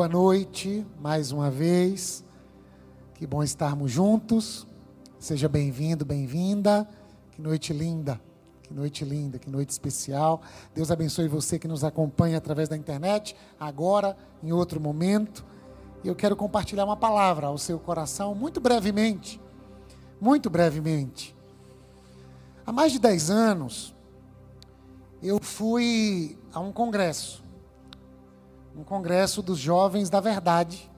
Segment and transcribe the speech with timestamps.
[0.00, 2.24] boa noite mais uma vez.
[3.16, 4.66] Que bom estarmos juntos.
[5.18, 6.88] Seja bem-vindo, bem-vinda.
[7.30, 8.18] Que noite linda,
[8.62, 10.40] que noite linda, que noite especial.
[10.74, 15.44] Deus abençoe você que nos acompanha através da internet, agora, em outro momento.
[16.02, 19.38] Eu quero compartilhar uma palavra ao seu coração, muito brevemente.
[20.18, 21.36] Muito brevemente.
[22.64, 23.94] Há mais de 10 anos,
[25.22, 27.49] eu fui a um congresso
[28.80, 30.90] um congresso dos jovens da verdade,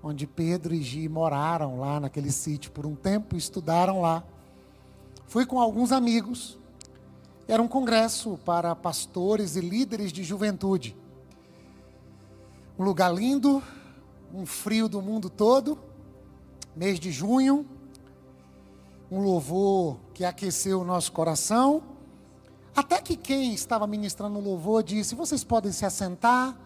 [0.00, 4.22] onde Pedro e Gi moraram lá naquele sítio por um tempo, estudaram lá.
[5.26, 6.56] Fui com alguns amigos.
[7.48, 10.96] Era um congresso para pastores e líderes de juventude.
[12.78, 13.60] Um lugar lindo,
[14.32, 15.76] um frio do mundo todo,
[16.76, 17.66] mês de junho,
[19.10, 21.82] um louvor que aqueceu o nosso coração.
[22.76, 26.63] Até que quem estava ministrando o louvor disse: Vocês podem se assentar.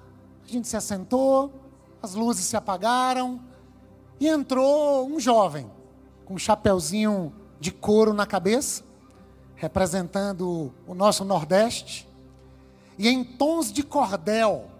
[0.48, 1.52] A gente se assentou,
[2.02, 3.38] as luzes se apagaram
[4.18, 5.70] e entrou um jovem
[6.24, 8.82] com um chapeuzinho de couro na cabeça,
[9.56, 12.08] representando o nosso Nordeste.
[12.96, 14.70] E em tons de cordel,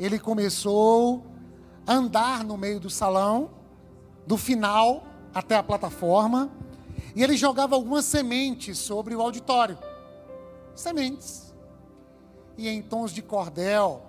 [0.00, 1.24] ele começou
[1.86, 3.50] a andar no meio do salão,
[4.26, 6.50] do final até a plataforma,
[7.14, 9.78] e ele jogava algumas sementes sobre o auditório.
[10.74, 11.54] Sementes.
[12.56, 14.07] E em tons de cordel,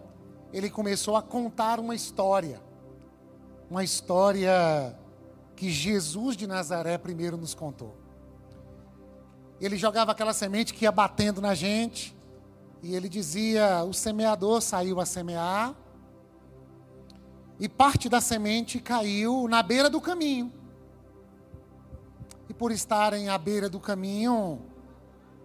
[0.51, 2.61] ele começou a contar uma história.
[3.69, 4.97] Uma história
[5.55, 7.95] que Jesus de Nazaré primeiro nos contou.
[9.61, 12.15] Ele jogava aquela semente que ia batendo na gente,
[12.81, 15.75] e ele dizia: o semeador saiu a semear,
[17.59, 20.51] e parte da semente caiu na beira do caminho.
[22.47, 24.61] E por estarem à beira do caminho,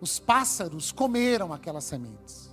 [0.00, 2.43] os pássaros comeram aquelas sementes.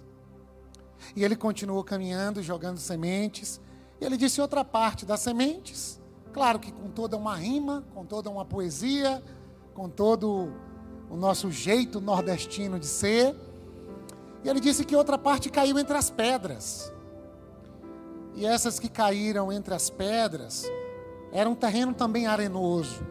[1.16, 3.60] E ele continuou caminhando, jogando sementes.
[4.00, 6.02] E ele disse outra parte das sementes,
[6.34, 9.24] claro que com toda uma rima, com toda uma poesia,
[9.74, 10.52] com todo
[11.10, 13.36] o nosso jeito nordestino de ser.
[14.44, 16.92] E ele disse que outra parte caiu entre as pedras.
[18.34, 20.66] E essas que caíram entre as pedras
[21.32, 23.06] era um terreno também arenoso.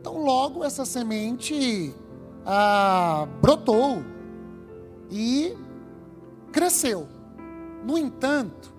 [0.00, 1.94] Então, logo essa semente
[2.44, 4.02] ah, brotou
[5.10, 5.56] e
[6.52, 7.08] cresceu.
[7.84, 8.72] No entanto,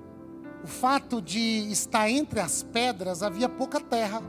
[0.64, 4.20] o fato de estar entre as pedras havia pouca terra.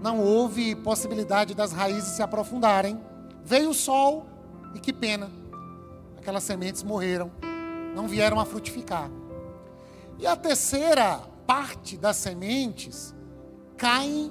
[0.00, 3.00] Não houve possibilidade das raízes se aprofundarem.
[3.44, 4.24] Veio o sol
[4.72, 5.28] e que pena.
[6.16, 7.32] Aquelas sementes morreram,
[7.96, 9.10] não vieram a frutificar.
[10.16, 13.12] E a terceira parte das sementes
[13.76, 14.30] caem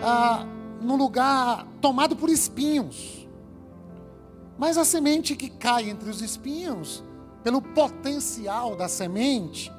[0.00, 0.44] ah,
[0.80, 3.28] no lugar tomado por espinhos.
[4.58, 7.04] Mas a semente que cai entre os espinhos
[7.44, 9.70] pelo potencial da semente,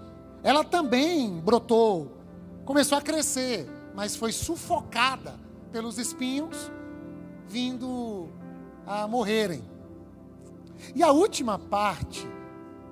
[0.43, 2.15] ela também brotou,
[2.63, 5.33] começou a crescer, mas foi sufocada
[5.71, 6.71] pelos espinhos,
[7.47, 8.29] vindo
[8.85, 9.63] a morrerem.
[10.93, 12.27] E a última parte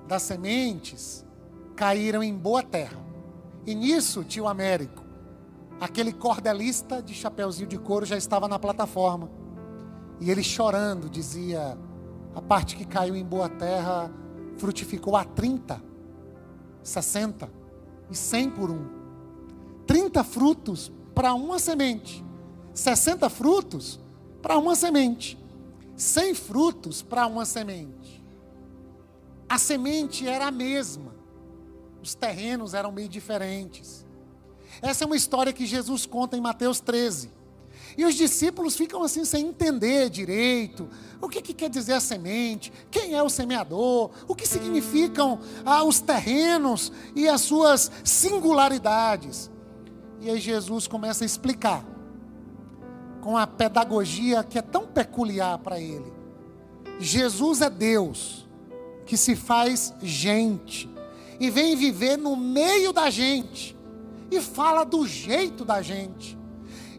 [0.08, 1.24] das sementes
[1.76, 2.98] caíram em boa terra.
[3.64, 5.04] E nisso, tio Américo,
[5.80, 9.30] aquele cordelista de chapeuzinho de couro já estava na plataforma.
[10.20, 11.78] E ele chorando dizia:
[12.34, 14.10] a parte que caiu em boa terra
[14.58, 15.82] frutificou a 30,
[16.82, 17.50] 60
[18.10, 18.86] e 100 por um.
[19.86, 22.24] 30 frutos para uma semente,
[22.72, 24.00] 60 frutos
[24.42, 25.38] para uma semente,
[25.96, 28.24] 100 frutos para uma semente.
[29.48, 31.14] A semente era a mesma,
[32.02, 34.04] os terrenos eram meio diferentes.
[34.82, 37.30] Essa é uma história que Jesus conta em Mateus 13.
[37.96, 40.88] E os discípulos ficam assim sem entender direito
[41.20, 45.82] o que, que quer dizer a semente, quem é o semeador, o que significam ah,
[45.84, 49.50] os terrenos e as suas singularidades.
[50.20, 51.84] E aí Jesus começa a explicar,
[53.20, 56.12] com a pedagogia que é tão peculiar para ele.
[57.00, 58.46] Jesus é Deus
[59.06, 60.90] que se faz gente
[61.40, 63.76] e vem viver no meio da gente
[64.30, 66.38] e fala do jeito da gente.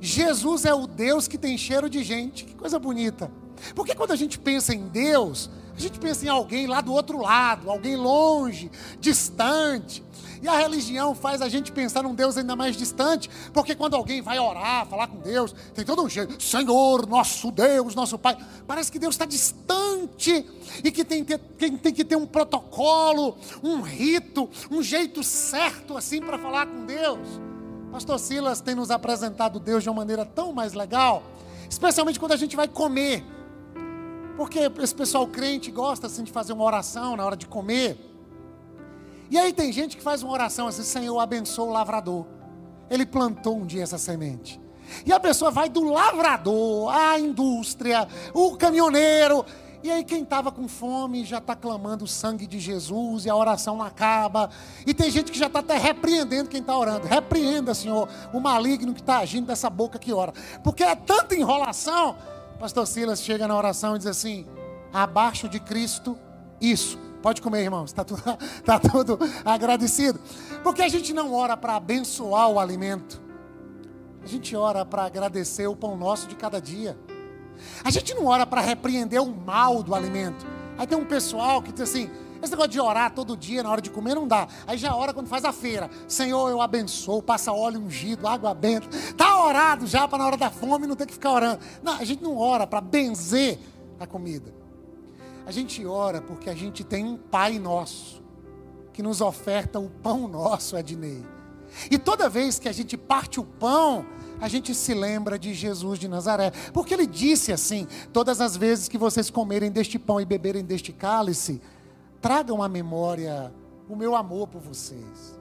[0.05, 2.45] Jesus é o Deus que tem cheiro de gente.
[2.45, 3.31] Que coisa bonita.
[3.73, 7.19] Porque quando a gente pensa em Deus, a gente pensa em alguém lá do outro
[7.19, 10.03] lado, alguém longe, distante.
[10.41, 14.21] E a religião faz a gente pensar num Deus ainda mais distante, porque quando alguém
[14.21, 18.37] vai orar, falar com Deus, tem todo um jeito, Senhor, nosso Deus, nosso Pai,
[18.67, 20.45] parece que Deus está distante
[20.83, 26.21] e que tem, ter, tem que ter um protocolo, um rito, um jeito certo assim
[26.21, 27.54] para falar com Deus.
[27.95, 31.23] Pastor Silas tem nos apresentado Deus de uma maneira tão mais legal,
[31.69, 33.23] especialmente quando a gente vai comer.
[34.35, 37.97] Porque esse pessoal crente gosta assim de fazer uma oração na hora de comer.
[39.31, 42.25] E aí tem gente que faz uma oração assim: Senhor, abençoa o lavrador.
[42.89, 44.59] Ele plantou um dia essa semente.
[45.05, 49.45] E a pessoa vai do lavrador, à indústria, o caminhoneiro.
[49.83, 53.35] E aí quem estava com fome já está clamando o sangue de Jesus e a
[53.35, 54.49] oração não acaba.
[54.85, 57.07] E tem gente que já está até repreendendo quem está orando.
[57.07, 60.33] Repreenda, Senhor, o maligno que está agindo dessa boca que ora.
[60.63, 62.15] Porque é tanta enrolação.
[62.59, 64.45] Pastor Silas chega na oração e diz assim:
[64.93, 66.17] abaixo de Cristo,
[66.59, 66.97] isso.
[67.21, 68.21] Pode comer, irmãos, está tudo,
[68.63, 70.19] tá tudo agradecido.
[70.63, 73.21] Porque a gente não ora para abençoar o alimento,
[74.23, 76.97] a gente ora para agradecer o pão nosso de cada dia.
[77.83, 80.45] A gente não ora para repreender o mal do alimento.
[80.77, 82.09] Aí tem um pessoal que diz assim:
[82.41, 84.47] esse negócio de orar todo dia na hora de comer não dá.
[84.67, 85.89] Aí já ora quando faz a feira.
[86.07, 88.87] Senhor, eu abençoo, passa óleo ungido, água benta.
[88.95, 91.59] Está orado já para na hora da fome não ter que ficar orando.
[91.81, 93.59] Não, a gente não ora para benzer
[93.99, 94.53] a comida.
[95.45, 98.23] A gente ora porque a gente tem um Pai nosso
[98.91, 101.21] que nos oferta o pão nosso, Ednei.
[101.91, 104.05] E toda vez que a gente parte o pão,
[104.39, 106.51] a gente se lembra de Jesus de Nazaré.
[106.73, 110.91] Porque ele disse assim: todas as vezes que vocês comerem deste pão e beberem deste
[110.91, 111.61] cálice,
[112.21, 113.53] tragam à memória
[113.89, 115.39] o meu amor por vocês.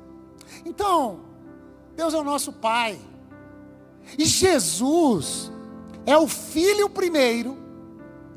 [0.64, 1.20] Então,
[1.96, 2.98] Deus é o nosso Pai.
[4.18, 5.50] E Jesus
[6.04, 7.64] é o Filho primeiro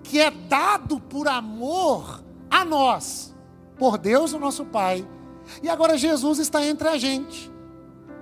[0.03, 3.35] que é dado por amor a nós,
[3.77, 5.05] por Deus, o nosso Pai.
[5.61, 7.51] E agora Jesus está entre a gente.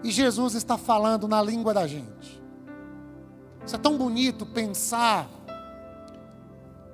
[0.05, 2.39] E Jesus está falando na língua da gente.
[3.65, 5.27] Isso é tão bonito pensar.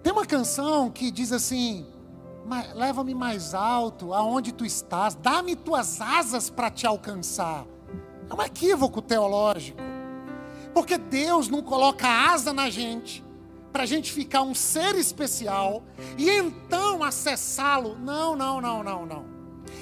[0.02, 1.86] Tem uma canção que diz assim:
[2.74, 7.66] leva-me mais alto, aonde tu estás, dá-me tuas asas para te alcançar.
[8.30, 9.82] É um equívoco teológico.
[10.74, 13.22] Porque Deus não coloca asa na gente
[13.74, 15.84] para a gente ficar um ser especial
[16.18, 17.98] e então acessá-lo.
[18.00, 19.26] Não, não, não, não, não.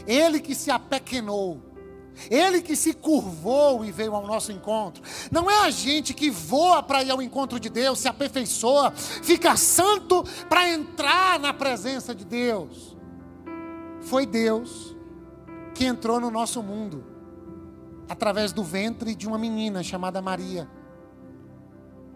[0.08, 1.69] Ele que se apequenou,
[2.30, 5.04] ele que se curvou e veio ao nosso encontro.
[5.32, 9.56] Não é a gente que voa para ir ao encontro de Deus, se aperfeiçoa, fica
[9.56, 12.98] santo para entrar na presença de Deus.
[14.02, 14.96] Foi Deus
[15.74, 17.06] que entrou no nosso mundo
[18.10, 20.70] através do ventre de uma menina chamada Maria,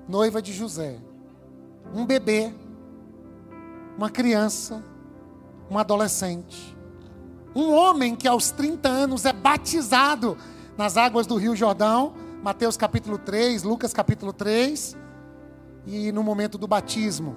[0.08, 1.00] noiva de José
[1.92, 2.54] um bebê,
[3.98, 4.84] uma criança,
[5.70, 6.73] um adolescente,
[7.56, 10.38] um homem que aos 30 anos é batizado
[10.78, 14.98] nas águas do Rio Jordão, Mateus capítulo 3, Lucas capítulo 3,
[15.86, 17.36] e no momento do batismo,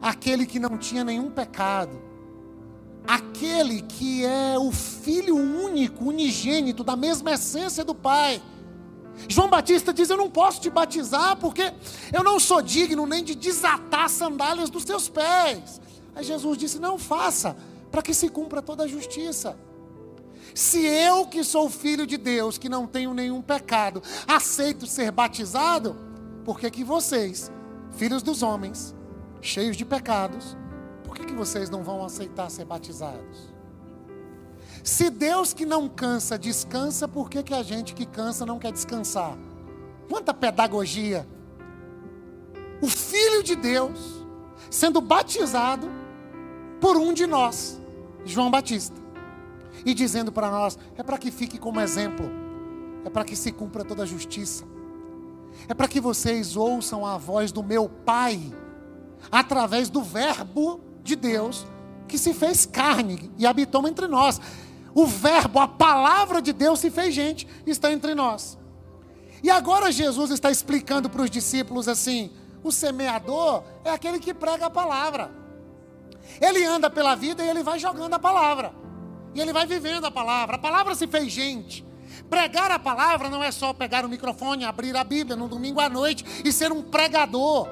[0.00, 2.00] aquele que não tinha nenhum pecado,
[3.06, 8.40] aquele que é o filho único, unigênito, da mesma essência do Pai.
[9.26, 11.72] João Batista diz: Eu não posso te batizar porque
[12.12, 15.80] eu não sou digno nem de desatar as sandálias dos seus pés.
[16.14, 17.56] Aí Jesus disse: Não faça,
[17.90, 19.58] para que se cumpra toda a justiça.
[20.54, 25.96] Se eu, que sou filho de Deus, que não tenho nenhum pecado, aceito ser batizado,
[26.44, 27.50] por que, que vocês,
[27.92, 28.94] filhos dos homens,
[29.40, 30.56] cheios de pecados,
[31.04, 33.58] por que, que vocês não vão aceitar ser batizados?
[34.82, 38.72] Se Deus que não cansa descansa, por que, que a gente que cansa não quer
[38.72, 39.36] descansar?
[40.08, 41.26] Quanta pedagogia!
[42.80, 44.24] O Filho de Deus
[44.70, 45.90] sendo batizado
[46.80, 47.77] por um de nós,
[48.30, 48.96] João Batista,
[49.84, 52.30] e dizendo para nós: é para que fique como exemplo,
[53.04, 54.64] é para que se cumpra toda a justiça,
[55.68, 58.40] é para que vocês ouçam a voz do meu Pai,
[59.30, 61.66] através do Verbo de Deus
[62.08, 64.40] que se fez carne e habitou entre nós.
[64.94, 68.58] O Verbo, a palavra de Deus se fez gente, está entre nós.
[69.42, 72.32] E agora Jesus está explicando para os discípulos assim:
[72.64, 75.30] o semeador é aquele que prega a palavra.
[76.40, 78.72] Ele anda pela vida e ele vai jogando a palavra.
[79.34, 80.56] E ele vai vivendo a palavra.
[80.56, 81.84] A palavra se fez gente.
[82.28, 85.88] Pregar a palavra não é só pegar o microfone, abrir a Bíblia no domingo à
[85.88, 87.68] noite e ser um pregador.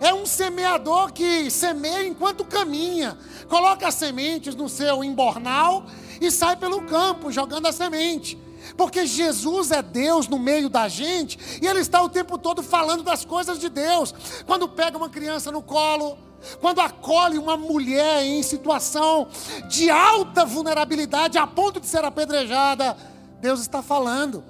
[0.00, 3.16] É um semeador que semeia enquanto caminha,
[3.48, 5.86] coloca as sementes no seu embornal
[6.20, 8.36] e sai pelo campo jogando a semente.
[8.76, 13.02] Porque Jesus é Deus no meio da gente e Ele está o tempo todo falando
[13.02, 14.12] das coisas de Deus.
[14.44, 16.18] Quando pega uma criança no colo,
[16.60, 19.28] quando acolhe uma mulher em situação
[19.68, 22.96] de alta vulnerabilidade a ponto de ser apedrejada,
[23.40, 24.44] Deus está falando.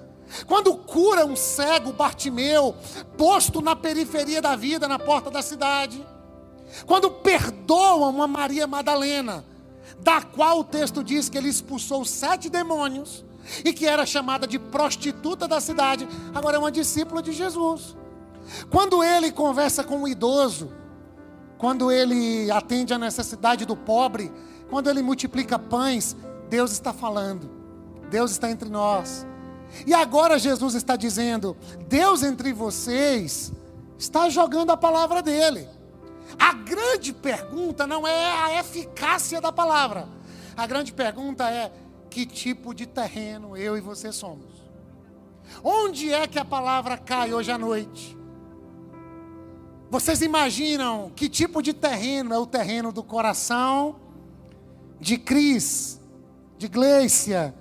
[0.47, 2.75] Quando cura um cego, Bartimeu,
[3.17, 6.05] posto na periferia da vida, na porta da cidade.
[6.85, 9.45] Quando perdoa uma Maria Madalena,
[10.01, 13.25] da qual o texto diz que ele expulsou sete demônios
[13.65, 17.97] e que era chamada de prostituta da cidade, agora é uma discípula de Jesus.
[18.71, 20.71] Quando ele conversa com o idoso,
[21.59, 24.33] quando ele atende a necessidade do pobre,
[24.69, 26.17] quando ele multiplica pães,
[26.49, 27.51] Deus está falando,
[28.11, 29.27] Deus está entre nós.
[29.87, 31.57] E agora Jesus está dizendo:
[31.89, 33.53] Deus entre vocês
[33.99, 35.69] está jogando a palavra dele.
[36.39, 40.09] A grande pergunta não é a eficácia da palavra.
[40.57, 41.73] A grande pergunta é:
[42.11, 44.57] que tipo de terreno eu e você somos?
[45.63, 48.17] Onde é que a palavra cai hoje à noite?
[49.89, 53.97] Vocês imaginam que tipo de terreno é o terreno do coração
[55.01, 56.01] de Cris,
[56.59, 57.55] de Gleicia,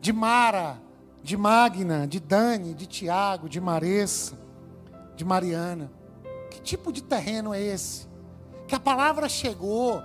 [0.00, 0.80] de Mara,
[1.22, 4.36] de Magna, de Dani, de Tiago, de Maressa,
[5.14, 5.92] de Mariana?
[6.50, 8.08] Que tipo de terreno é esse?
[8.66, 10.02] Que a palavra chegou.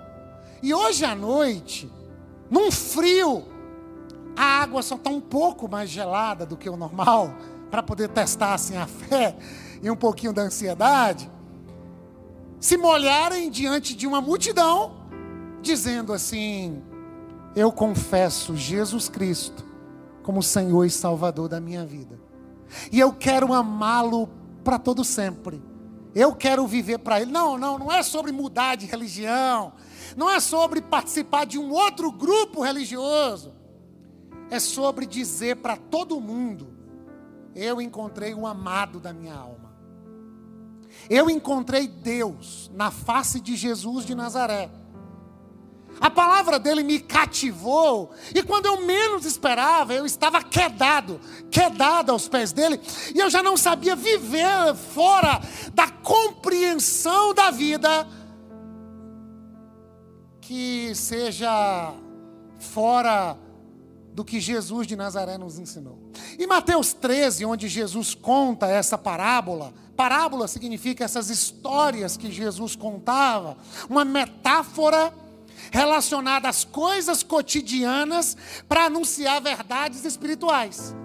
[0.61, 1.91] E hoje à noite,
[2.51, 3.45] num frio,
[4.35, 7.33] a água só está um pouco mais gelada do que o normal,
[7.71, 9.35] para poder testar assim a fé
[9.81, 11.36] e um pouquinho da ansiedade.
[12.59, 14.95] Se molharem diante de uma multidão,
[15.61, 16.81] dizendo assim:
[17.55, 19.65] Eu confesso Jesus Cristo
[20.23, 22.19] como Senhor e Salvador da minha vida,
[22.91, 24.29] e eu quero amá-lo
[24.63, 25.61] para todo sempre.
[26.15, 27.31] Eu quero viver para Ele.
[27.31, 29.73] Não, não, não é sobre mudar de religião.
[30.15, 33.53] Não é sobre participar de um outro grupo religioso.
[34.49, 36.69] É sobre dizer para todo mundo:
[37.55, 39.66] eu encontrei um amado da minha alma.
[41.09, 44.69] Eu encontrei Deus na face de Jesus de Nazaré.
[45.99, 52.27] A palavra dele me cativou, e quando eu menos esperava, eu estava quedado, quedado aos
[52.27, 52.79] pés dele,
[53.15, 55.41] e eu já não sabia viver fora
[55.73, 58.07] da compreensão da vida
[60.39, 61.93] que seja
[62.59, 63.37] fora
[64.17, 65.99] do que Jesus de Nazaré nos ensinou.
[66.39, 73.55] Em Mateus 13, onde Jesus conta essa parábola, parábola significa essas histórias que Jesus contava,
[73.87, 75.13] uma metáfora
[75.71, 78.35] relacionada às coisas cotidianas
[78.67, 80.95] para anunciar verdades espirituais.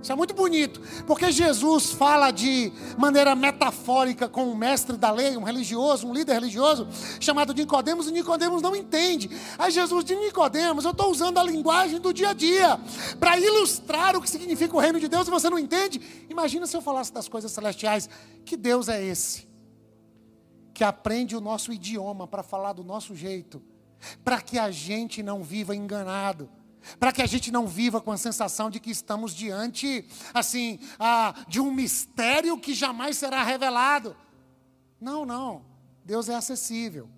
[0.00, 5.36] Isso é muito bonito, porque Jesus fala de maneira metafórica com um mestre da lei,
[5.36, 6.86] um religioso, um líder religioso,
[7.18, 9.28] chamado de Nicodemos, e Nicodemos não entende.
[9.58, 12.78] Aí Jesus diz, Nicodemos, eu estou usando a linguagem do dia a dia,
[13.18, 16.00] para ilustrar o que significa o reino de Deus, e você não entende?
[16.30, 18.08] Imagina se eu falasse das coisas celestiais.
[18.44, 19.48] Que Deus é esse?
[20.72, 23.60] Que aprende o nosso idioma para falar do nosso jeito
[24.24, 26.48] para que a gente não viva enganado,
[26.98, 31.34] para que a gente não viva com a sensação de que estamos diante, assim, ah,
[31.48, 34.16] de um mistério que jamais será revelado.
[35.00, 35.62] Não, não.
[36.04, 37.08] Deus é acessível.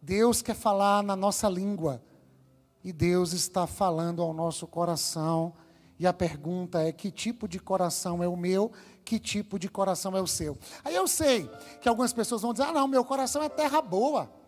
[0.00, 2.02] Deus quer falar na nossa língua.
[2.84, 5.54] E Deus está falando ao nosso coração.
[5.98, 8.72] E a pergunta é: que tipo de coração é o meu?
[9.04, 10.58] Que tipo de coração é o seu?
[10.84, 11.48] Aí eu sei
[11.80, 14.42] que algumas pessoas vão dizer: ah, não, meu coração é terra boa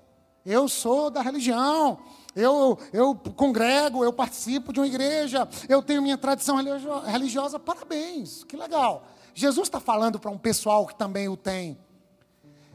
[0.45, 1.99] eu sou da religião,
[2.35, 6.57] eu, eu congrego, eu participo de uma igreja, eu tenho minha tradição
[7.07, 7.59] religiosa.
[7.59, 9.07] Parabéns, que legal.
[9.35, 11.79] Jesus está falando para um pessoal que também o tem.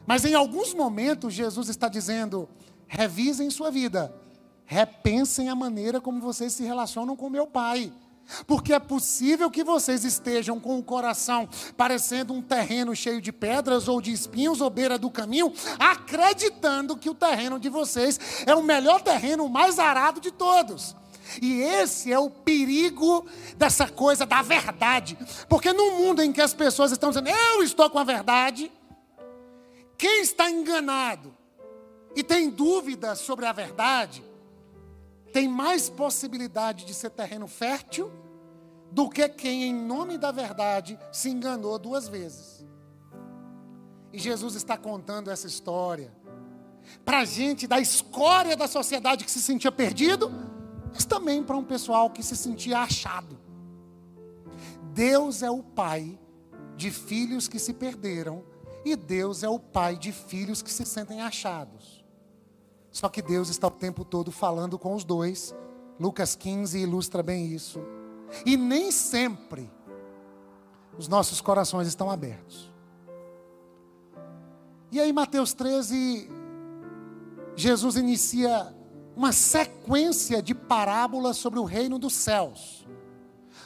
[0.06, 2.48] Mas em alguns momentos, Jesus está dizendo:
[2.86, 4.14] revisem sua vida,
[4.64, 7.92] repensem a maneira como vocês se relacionam com meu Pai.
[8.46, 13.88] Porque é possível que vocês estejam com o coração parecendo um terreno cheio de pedras
[13.88, 18.62] ou de espinhos ou beira do caminho, acreditando que o terreno de vocês é o
[18.62, 20.96] melhor terreno, o mais arado de todos.
[21.40, 25.16] E esse é o perigo dessa coisa da verdade.
[25.48, 28.72] Porque no mundo em que as pessoas estão dizendo, eu estou com a verdade,
[29.96, 31.36] quem está enganado
[32.16, 34.24] e tem dúvidas sobre a verdade,
[35.32, 38.10] tem mais possibilidade de ser terreno fértil
[38.90, 42.66] do que quem, em nome da verdade, se enganou duas vezes.
[44.12, 46.12] E Jesus está contando essa história
[47.04, 50.30] para a gente da escória da sociedade que se sentia perdido,
[50.92, 53.38] mas também para um pessoal que se sentia achado.
[54.92, 56.18] Deus é o pai
[56.76, 58.44] de filhos que se perderam
[58.84, 61.99] e Deus é o pai de filhos que se sentem achados.
[62.90, 65.54] Só que Deus está o tempo todo falando com os dois.
[65.98, 67.80] Lucas 15 ilustra bem isso.
[68.44, 69.70] E nem sempre
[70.98, 72.70] os nossos corações estão abertos.
[74.92, 76.28] E aí, Mateus 13,
[77.54, 78.74] Jesus inicia
[79.14, 82.86] uma sequência de parábolas sobre o reino dos céus.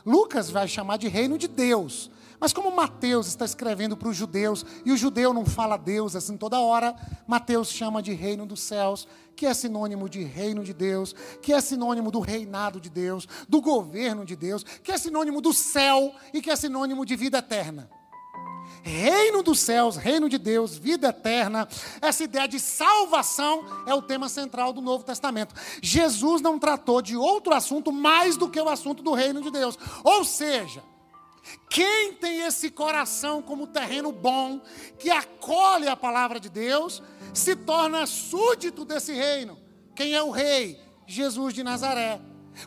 [0.04, 2.10] Lucas vai chamar de reino de Deus,
[2.40, 6.36] mas como Mateus está escrevendo para os judeus, e o judeu não fala Deus assim
[6.36, 6.94] toda hora,
[7.26, 11.60] Mateus chama de reino dos céus, que é sinônimo de reino de Deus, que é
[11.60, 16.40] sinônimo do reinado de Deus, do governo de Deus, que é sinônimo do céu e
[16.40, 17.90] que é sinônimo de vida eterna.
[18.82, 21.66] Reino dos céus, reino de Deus, vida eterna,
[22.02, 25.54] essa ideia de salvação é o tema central do Novo Testamento.
[25.82, 29.78] Jesus não tratou de outro assunto mais do que o assunto do reino de Deus.
[30.02, 30.82] Ou seja,
[31.68, 34.60] quem tem esse coração como terreno bom,
[34.98, 39.58] que acolhe a palavra de Deus, se torna súdito desse reino.
[39.94, 40.80] Quem é o rei?
[41.06, 42.20] Jesus de Nazaré.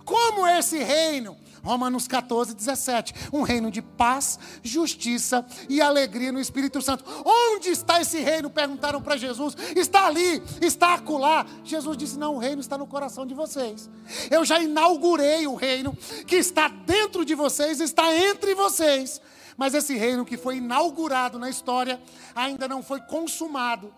[0.04, 3.14] Como esse reino Romanos 14, 17.
[3.34, 7.04] Um reino de paz, justiça e alegria no Espírito Santo.
[7.26, 8.50] Onde está esse reino?
[8.50, 9.56] Perguntaram para Jesus.
[9.76, 11.46] Está ali, está acolá.
[11.64, 13.90] Jesus disse: Não, o reino está no coração de vocês.
[14.32, 15.96] Eu já inaugurei o reino
[16.26, 19.22] que está dentro de vocês, está entre vocês.
[19.58, 22.00] Mas esse reino que foi inaugurado na história
[22.34, 23.94] ainda não foi consumado.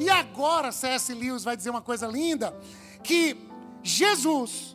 [0.00, 1.12] E agora C.S.
[1.12, 2.54] Lewis vai dizer uma coisa linda:
[3.02, 3.36] que
[3.82, 4.73] Jesus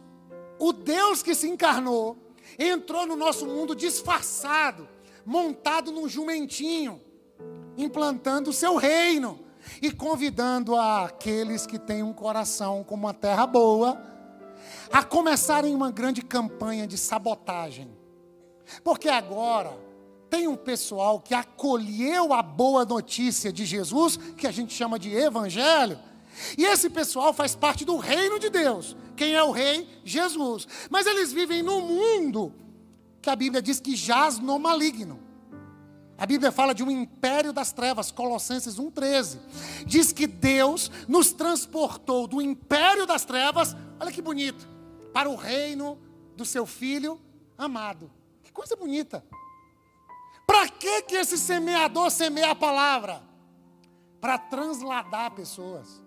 [0.60, 2.18] o Deus que se encarnou
[2.58, 4.88] entrou no nosso mundo disfarçado,
[5.26, 7.02] montado num jumentinho,
[7.78, 9.40] implantando o seu reino
[9.82, 14.02] e convidando aqueles que têm um coração como uma terra boa
[14.92, 17.90] a começarem uma grande campanha de sabotagem.
[18.84, 19.78] Porque agora
[20.30, 25.14] tem um pessoal que acolheu a boa notícia de Jesus, que a gente chama de
[25.14, 26.00] evangelho,
[26.58, 28.96] e esse pessoal faz parte do reino de Deus.
[29.16, 29.88] Quem é o rei?
[30.04, 30.68] Jesus.
[30.90, 32.54] Mas eles vivem num mundo
[33.22, 35.20] que a Bíblia diz que jaz no maligno.
[36.18, 39.40] A Bíblia fala de um império das trevas, Colossenses 1,13.
[39.86, 44.68] Diz que Deus nos transportou do império das trevas, olha que bonito,
[45.14, 45.98] para o reino
[46.36, 47.20] do seu filho
[47.58, 48.12] amado.
[48.44, 49.24] Que coisa bonita.
[50.46, 53.22] Para que, que esse semeador semeia a palavra?
[54.20, 56.02] Para transladar pessoas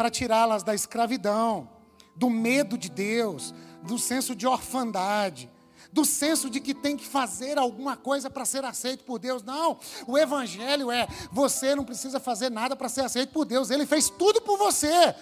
[0.00, 1.68] para tirá-las da escravidão,
[2.16, 3.52] do medo de Deus,
[3.82, 5.50] do senso de orfandade,
[5.92, 9.42] do senso de que tem que fazer alguma coisa para ser aceito por Deus.
[9.42, 13.84] Não, o Evangelho é: você não precisa fazer nada para ser aceito por Deus, Ele
[13.84, 15.14] fez tudo por você.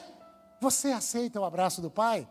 [0.61, 2.29] Você aceita o abraço do Pai?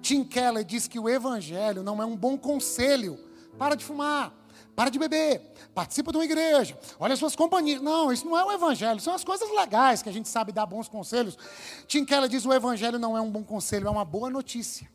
[0.00, 3.18] Tim Keller diz que o Evangelho não é um bom conselho.
[3.58, 4.32] Para de fumar,
[4.74, 5.40] para de beber,
[5.74, 7.80] participa de uma igreja, olha as suas companhias.
[7.80, 10.66] Não, isso não é o evangelho, são as coisas legais que a gente sabe dar
[10.66, 11.38] bons conselhos.
[11.86, 14.92] Tim Keller diz: o evangelho não é um bom conselho, é uma boa notícia.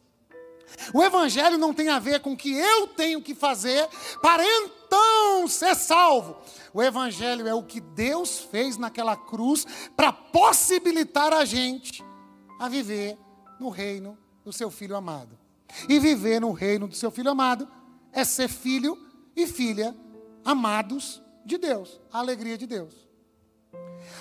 [0.94, 3.88] O evangelho não tem a ver com o que eu tenho que fazer
[4.22, 6.38] para então ser salvo.
[6.74, 9.66] O evangelho é o que Deus fez naquela cruz
[9.96, 12.04] para possibilitar a gente
[12.60, 13.18] a viver
[13.60, 15.38] no reino do seu filho amado.
[15.88, 17.68] E viver no reino do seu filho amado
[18.12, 19.09] é ser filho
[19.44, 19.96] e filha
[20.44, 23.10] amados de Deus, a alegria de Deus.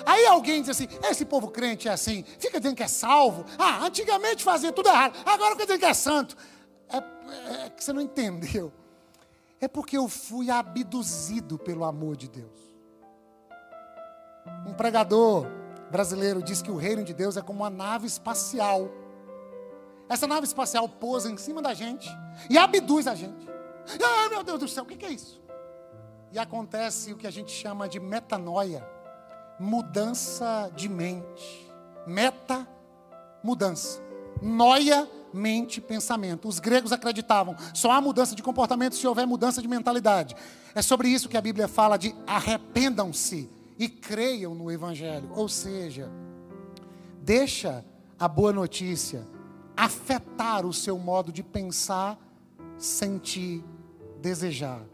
[0.04, 3.44] Aí alguém diz assim: esse povo crente é assim, fica dizendo que é salvo.
[3.58, 6.36] Ah, antigamente fazia tudo errado, agora fica dizendo que é santo.
[6.88, 8.72] É, é, é que você não entendeu.
[9.60, 12.68] É porque eu fui abduzido pelo amor de Deus.
[14.66, 15.46] Um pregador
[15.90, 18.88] brasileiro diz que o reino de Deus é como uma nave espacial.
[20.08, 22.08] Essa nave espacial pousa em cima da gente
[22.48, 23.57] e abduz a gente.
[24.02, 25.40] Ah, meu Deus do céu, o que é isso?
[26.32, 28.86] E acontece o que a gente chama de metanoia,
[29.58, 31.66] mudança de mente.
[32.06, 32.66] Meta,
[33.42, 34.02] mudança.
[34.42, 36.48] Noia, mente, pensamento.
[36.48, 40.36] Os gregos acreditavam, só há mudança de comportamento se houver mudança de mentalidade.
[40.74, 45.30] É sobre isso que a Bíblia fala de arrependam-se e creiam no Evangelho.
[45.34, 46.10] Ou seja,
[47.22, 47.84] deixa
[48.18, 49.26] a boa notícia
[49.76, 52.18] afetar o seu modo de pensar,
[52.76, 53.64] sentir
[54.18, 54.84] desejar.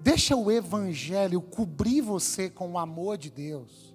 [0.00, 3.94] Deixa o Evangelho cobrir você com o amor de Deus,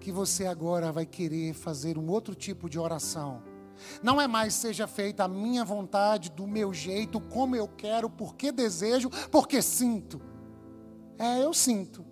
[0.00, 3.42] que você agora vai querer fazer um outro tipo de oração.
[4.02, 8.52] Não é mais seja feita a minha vontade, do meu jeito, como eu quero, porque
[8.52, 10.20] desejo, porque sinto.
[11.18, 12.04] É, eu sinto.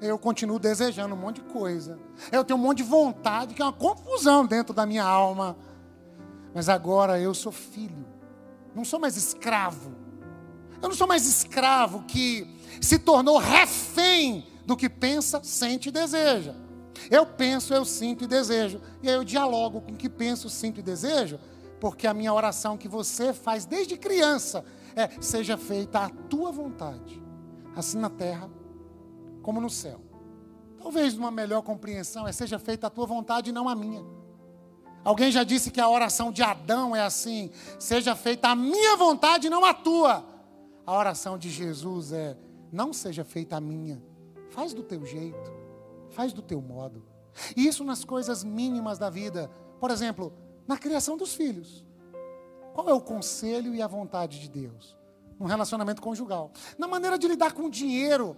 [0.00, 1.98] Eu continuo desejando um monte de coisa.
[2.30, 5.56] Eu tenho um monte de vontade, que é uma confusão dentro da minha alma.
[6.54, 8.06] Mas agora eu sou filho.
[8.74, 9.97] Não sou mais escravo
[10.80, 12.46] eu não sou mais escravo que
[12.80, 16.54] se tornou refém do que pensa, sente e deseja.
[17.10, 18.80] Eu penso, eu sinto e desejo.
[19.02, 21.38] E aí eu dialogo com o que penso, sinto e desejo,
[21.80, 24.64] porque a minha oração que você faz desde criança
[24.94, 27.22] é: seja feita a tua vontade,
[27.74, 28.50] assim na terra
[29.42, 30.00] como no céu.
[30.80, 34.04] Talvez uma melhor compreensão é: seja feita a tua vontade e não a minha.
[35.04, 39.46] Alguém já disse que a oração de Adão é assim: seja feita a minha vontade
[39.46, 40.27] e não a tua.
[40.88, 42.34] A oração de Jesus é:
[42.72, 44.02] não seja feita a minha,
[44.48, 45.52] faz do teu jeito,
[46.08, 47.04] faz do teu modo.
[47.54, 49.50] E isso nas coisas mínimas da vida.
[49.78, 50.32] Por exemplo,
[50.66, 51.84] na criação dos filhos.
[52.72, 54.96] Qual é o conselho e a vontade de Deus?
[55.38, 56.52] No relacionamento conjugal.
[56.78, 58.34] Na maneira de lidar com o dinheiro.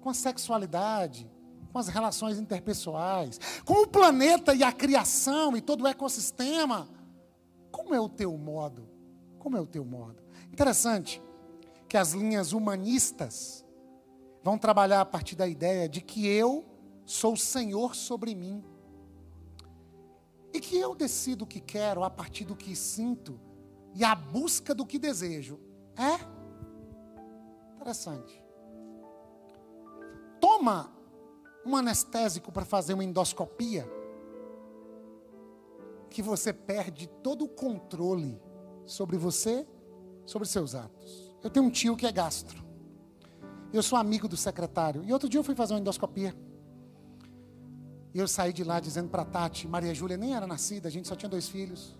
[0.00, 1.30] com a sexualidade,
[1.70, 6.88] com as relações interpessoais, com o planeta e a criação e todo o ecossistema.
[7.70, 8.88] Como é o teu modo?
[9.38, 10.22] Como é o teu modo?
[10.50, 11.20] Interessante
[11.94, 13.64] que as linhas humanistas
[14.42, 16.64] vão trabalhar a partir da ideia de que eu
[17.04, 18.64] sou o Senhor sobre mim.
[20.52, 23.40] E que eu decido o que quero a partir do que sinto
[23.94, 25.60] e a busca do que desejo.
[25.96, 26.18] É?
[27.76, 28.42] Interessante.
[30.40, 30.92] Toma
[31.64, 33.88] um anestésico para fazer uma endoscopia,
[36.10, 38.42] que você perde todo o controle
[38.84, 39.64] sobre você,
[40.26, 41.23] sobre seus atos.
[41.44, 42.64] Eu tenho um tio que é gastro.
[43.70, 45.04] Eu sou amigo do secretário.
[45.04, 46.34] E outro dia eu fui fazer uma endoscopia.
[48.14, 51.06] E eu saí de lá dizendo para Tati, Maria Júlia nem era nascida, a gente
[51.06, 51.94] só tinha dois filhos.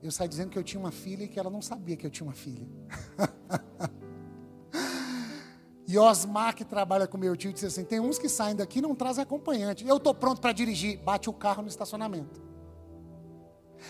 [0.00, 2.10] Eu saí dizendo que eu tinha uma filha e que ela não sabia que eu
[2.10, 2.68] tinha uma filha.
[5.88, 8.82] e Osmar, que trabalha com meu tio, disse assim: tem uns que saem daqui e
[8.82, 9.84] não trazem acompanhante.
[9.84, 10.98] Eu estou pronto para dirigir.
[10.98, 12.40] Bate o carro no estacionamento.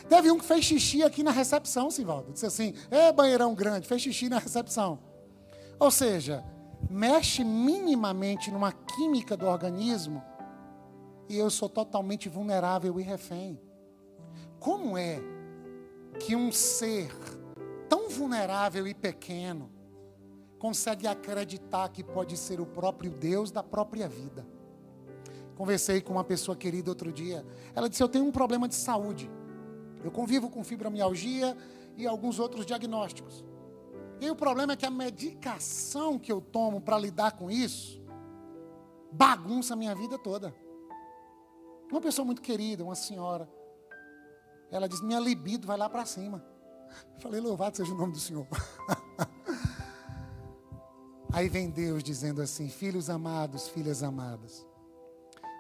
[0.09, 2.33] Teve um que fez xixi aqui na recepção, Sivaldo.
[2.33, 4.99] Disse assim: é banheirão grande, fez xixi na recepção.
[5.79, 6.45] Ou seja,
[6.89, 10.23] mexe minimamente numa química do organismo
[11.29, 13.59] e eu sou totalmente vulnerável e refém.
[14.59, 15.21] Como é
[16.21, 17.11] que um ser
[17.89, 19.71] tão vulnerável e pequeno
[20.59, 24.47] consegue acreditar que pode ser o próprio Deus da própria vida?
[25.57, 27.47] Conversei com uma pessoa querida outro dia.
[27.75, 29.31] Ela disse: Eu tenho um problema de saúde.
[30.03, 31.57] Eu convivo com fibromialgia
[31.97, 33.45] e alguns outros diagnósticos.
[34.21, 38.01] E o problema é que a medicação que eu tomo para lidar com isso
[39.11, 40.55] bagunça a minha vida toda.
[41.91, 43.49] Uma pessoa muito querida, uma senhora.
[44.71, 46.45] Ela disse: Minha libido vai lá para cima.
[47.15, 48.47] Eu falei: Louvado seja o nome do Senhor.
[51.33, 54.67] Aí vem Deus dizendo assim: Filhos amados, filhas amadas,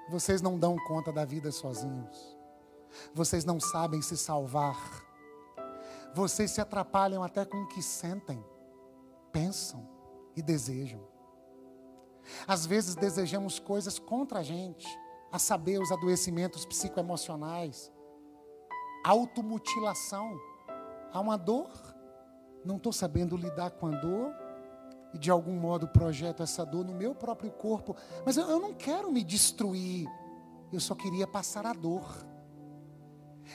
[0.08, 2.41] vocês não dão conta da vida sozinhos.
[3.14, 4.76] Vocês não sabem se salvar.
[6.14, 8.44] Vocês se atrapalham até com o que sentem,
[9.32, 9.88] pensam
[10.36, 11.00] e desejam.
[12.46, 14.86] Às vezes desejamos coisas contra a gente
[15.30, 17.90] a saber, os adoecimentos psicoemocionais,
[19.02, 20.38] automutilação.
[21.10, 21.70] Há uma dor,
[22.64, 24.34] não estou sabendo lidar com a dor,
[25.14, 28.74] e de algum modo projeto essa dor no meu próprio corpo, mas eu, eu não
[28.74, 30.06] quero me destruir,
[30.72, 32.06] eu só queria passar a dor.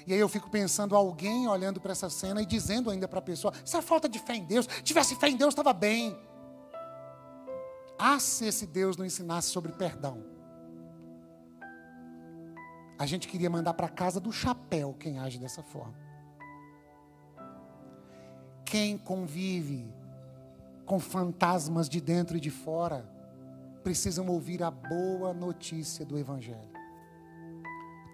[0.05, 3.21] E aí eu fico pensando alguém olhando para essa cena e dizendo ainda para a
[3.21, 4.67] pessoa: é falta de fé em Deus.
[4.83, 6.17] Tivesse fé em Deus, estava bem.
[7.97, 10.37] Ah, se esse Deus não ensinasse sobre perdão
[12.97, 15.95] a gente queria mandar para casa do chapéu quem age dessa forma.
[18.65, 19.87] Quem convive
[20.85, 23.07] com fantasmas de dentro e de fora,
[23.83, 26.71] precisam ouvir a boa notícia do Evangelho.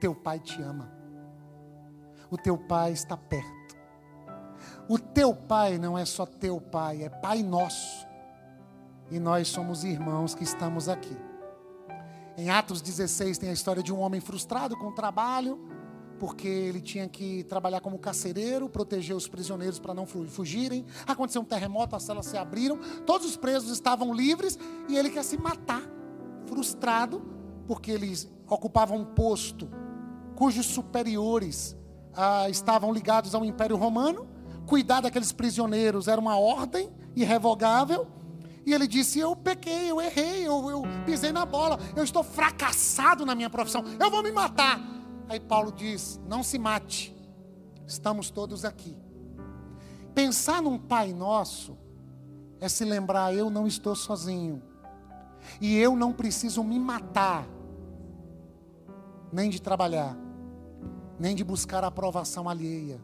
[0.01, 0.91] Teu pai te ama.
[2.33, 3.77] O teu pai está perto.
[4.89, 8.07] O teu pai não é só teu pai, é pai nosso.
[9.11, 11.15] E nós somos irmãos que estamos aqui.
[12.35, 15.59] Em Atos 16 tem a história de um homem frustrado com o trabalho,
[16.17, 20.87] porque ele tinha que trabalhar como carcereiro, proteger os prisioneiros para não fugirem.
[21.05, 24.57] Aconteceu um terremoto, as celas se abriram, todos os presos estavam livres
[24.89, 25.83] e ele quer se matar,
[26.47, 27.21] frustrado,
[27.67, 29.69] porque eles ocupavam um posto
[30.35, 31.77] cujos superiores
[32.15, 34.27] ah, estavam ligados ao Império Romano.
[34.65, 38.07] Cuidar daqueles prisioneiros era uma ordem irrevogável.
[38.65, 43.25] E ele disse: Eu pequei, eu errei, eu, eu pisei na bola, eu estou fracassado
[43.25, 44.79] na minha profissão, eu vou me matar.
[45.27, 47.15] Aí Paulo diz: Não se mate,
[47.85, 48.97] estamos todos aqui.
[50.13, 51.77] Pensar num Pai Nosso
[52.59, 54.61] é se lembrar: eu não estou sozinho,
[55.59, 57.45] e eu não preciso me matar,
[59.31, 60.15] nem de trabalhar,
[61.23, 62.99] nem de buscar a aprovação alheia,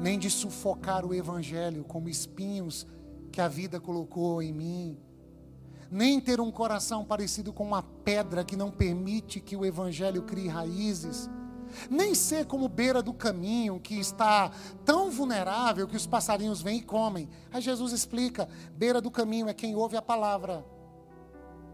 [0.00, 2.84] nem de sufocar o Evangelho como espinhos
[3.30, 4.98] que a vida colocou em mim,
[5.88, 10.48] nem ter um coração parecido com uma pedra que não permite que o Evangelho crie
[10.48, 11.30] raízes,
[11.88, 14.50] nem ser como beira do caminho que está
[14.84, 17.28] tão vulnerável que os passarinhos vêm e comem.
[17.52, 20.66] Aí Jesus explica: beira do caminho é quem ouve a palavra,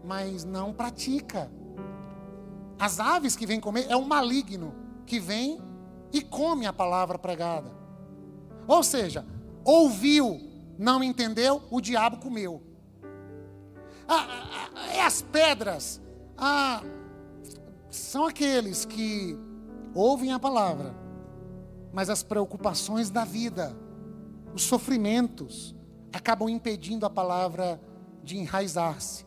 [0.03, 1.51] mas não pratica.
[2.77, 5.59] As aves que vêm comer é um maligno que vem
[6.11, 7.71] e come a palavra pregada.
[8.67, 9.25] Ou seja,
[9.63, 10.41] ouviu,
[10.77, 12.61] não entendeu, o diabo comeu.
[14.07, 16.01] Ah, ah, ah, as pedras
[16.37, 16.83] ah,
[17.89, 19.37] são aqueles que
[19.93, 20.95] ouvem a palavra,
[21.91, 23.75] mas as preocupações da vida,
[24.53, 25.75] os sofrimentos,
[26.13, 27.79] acabam impedindo a palavra
[28.23, 29.24] de enraizar-se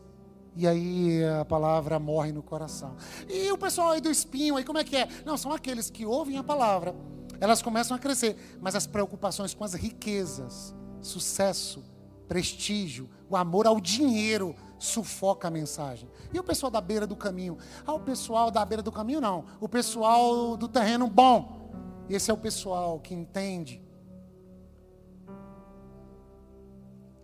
[0.58, 2.96] E aí a palavra morre no coração.
[3.28, 5.08] E o pessoal aí do espinho, aí como é que é?
[5.24, 6.96] Não, são aqueles que ouvem a palavra,
[7.40, 11.84] elas começam a crescer, mas as preocupações com as riquezas, sucesso,
[12.26, 16.10] prestígio, o amor ao dinheiro sufoca a mensagem.
[16.34, 17.56] E o pessoal da beira do caminho?
[17.86, 19.44] Ah, o pessoal da beira do caminho não.
[19.60, 21.70] O pessoal do terreno bom.
[22.10, 23.80] Esse é o pessoal que entende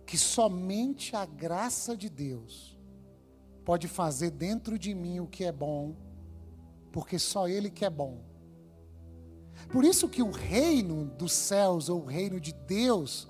[0.05, 2.74] que somente a graça de Deus
[3.65, 5.95] pode fazer dentro de mim o que é bom,
[6.91, 8.19] porque só Ele que é bom.
[9.69, 13.27] Por isso que o reino dos céus ou o reino de Deus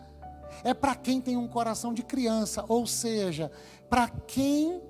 [0.64, 3.50] é para quem tem um coração de criança, ou seja,
[3.90, 4.82] para quem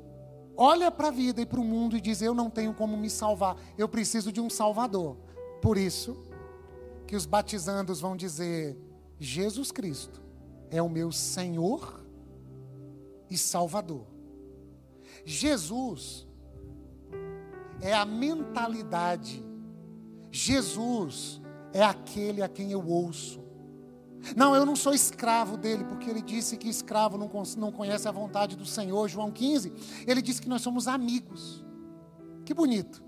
[0.58, 3.10] olha para a vida e para o mundo e diz: Eu não tenho como me
[3.10, 5.18] salvar, eu preciso de um Salvador.
[5.62, 6.18] Por isso
[7.06, 8.78] que os batizandos vão dizer:
[9.20, 10.22] Jesus Cristo
[10.72, 12.04] é o meu Senhor
[13.30, 14.15] e Salvador.
[15.26, 16.28] Jesus
[17.82, 19.44] é a mentalidade,
[20.32, 21.42] Jesus
[21.74, 23.44] é aquele a quem eu ouço.
[24.36, 28.56] Não, eu não sou escravo dele, porque ele disse que escravo não, conhece a vontade
[28.56, 29.08] do Senhor.
[29.08, 29.74] João 15,
[30.08, 31.64] ele disse que nós somos amigos.
[32.46, 33.04] Que bonito.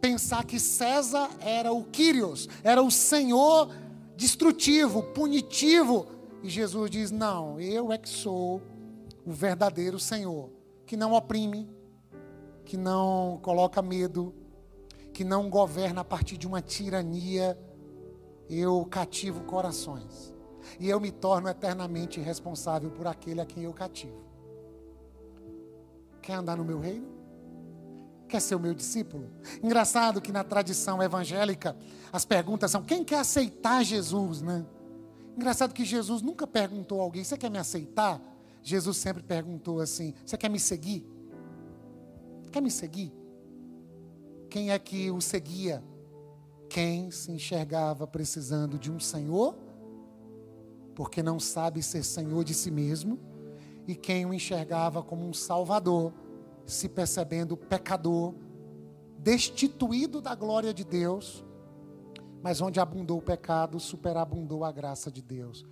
[0.00, 3.70] Pensar que César era o Quírios, era o Senhor
[4.16, 6.06] destrutivo, punitivo.
[6.42, 8.60] E Jesus diz: Não, eu é que sou
[9.24, 10.50] o verdadeiro Senhor,
[10.90, 11.70] que não oprime,
[12.64, 14.34] que não coloca medo,
[15.12, 17.56] que não governa a partir de uma tirania.
[18.48, 20.34] Eu cativo corações
[20.80, 24.20] e eu me torno eternamente responsável por aquele a quem eu cativo.
[26.20, 27.06] Quer andar no meu reino?
[28.26, 29.30] Quer ser o meu discípulo?
[29.62, 31.76] Engraçado que na tradição evangélica
[32.12, 34.66] as perguntas são: quem quer aceitar Jesus, né?
[35.36, 38.20] Engraçado que Jesus nunca perguntou a alguém: você quer me aceitar?
[38.62, 41.06] Jesus sempre perguntou assim: você quer me seguir?
[42.52, 43.12] Quer me seguir?
[44.48, 45.82] Quem é que o seguia?
[46.68, 49.56] Quem se enxergava precisando de um Senhor
[51.00, 53.18] porque não sabe ser senhor de si mesmo,
[53.88, 56.12] e quem o enxergava como um salvador,
[56.66, 58.34] se percebendo pecador,
[59.18, 61.42] destituído da glória de Deus,
[62.42, 65.64] mas onde abundou o pecado, superabundou a graça de Deus.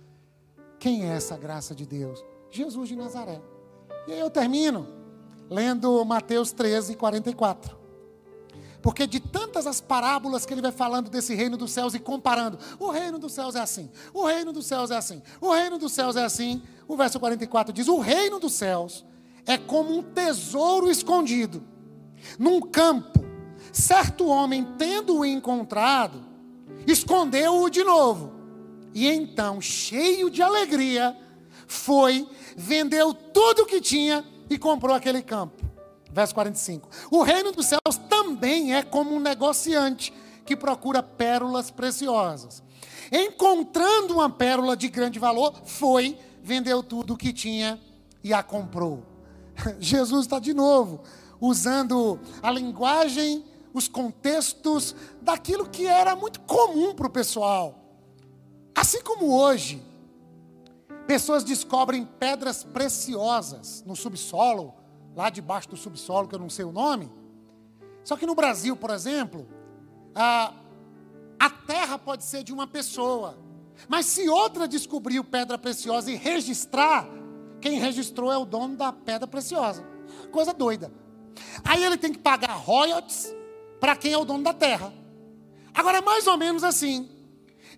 [0.79, 2.25] Quem é essa graça de Deus?
[2.51, 3.41] Jesus de Nazaré.
[4.07, 4.87] E aí eu termino
[5.49, 7.77] lendo Mateus 13, 44.
[8.81, 12.57] Porque de tantas as parábolas que ele vai falando desse reino dos céus e comparando,
[12.79, 15.91] o reino dos céus é assim, o reino dos céus é assim, o reino dos
[15.91, 16.61] céus é assim.
[16.87, 19.05] O verso 44 diz: O reino dos céus
[19.45, 21.63] é como um tesouro escondido
[22.37, 23.19] num campo.
[23.71, 26.25] Certo homem, tendo-o encontrado,
[26.87, 28.33] escondeu-o de novo.
[28.93, 31.15] E então, cheio de alegria,
[31.67, 32.27] foi,
[32.59, 35.63] vendeu tudo o que tinha e comprou aquele campo.
[36.11, 36.89] Verso 45.
[37.09, 40.13] O reino dos céus também é como um negociante
[40.45, 42.61] que procura pérolas preciosas.
[43.11, 47.79] Encontrando uma pérola de grande valor, foi, vendeu tudo o que tinha
[48.21, 49.03] e a comprou.
[49.79, 51.01] Jesus está de novo
[51.39, 57.79] usando a linguagem, os contextos daquilo que era muito comum para o pessoal.
[58.75, 59.81] Assim como hoje,
[61.09, 64.75] pessoas descobrem pedras preciosas no subsolo
[65.15, 67.11] lá debaixo do subsolo, que eu não sei o nome.
[68.03, 69.47] Só que no Brasil, por exemplo,
[70.13, 70.53] a,
[71.39, 73.39] a terra pode ser de uma pessoa.
[73.87, 77.07] Mas se outra descobriu pedra preciosa e registrar,
[77.59, 79.83] quem registrou é o dono da pedra preciosa.
[80.31, 80.93] Coisa doida.
[81.63, 83.33] Aí ele tem que pagar royalties
[83.79, 84.93] para quem é o dono da terra.
[85.73, 87.09] Agora é mais ou menos assim.